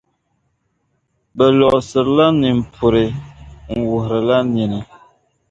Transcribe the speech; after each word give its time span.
Bɛ 1.35 1.45
luɣisiri 1.57 2.27
nimpuri 2.41 3.05
n-wuhirila 3.77 4.37
nini. 4.53 4.79